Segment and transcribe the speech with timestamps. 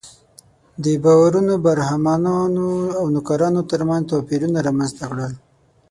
[0.83, 2.67] دې باورونو برهمنانو
[2.99, 5.33] او نوکرانو تر منځ توپیرونه رامنځته کړل.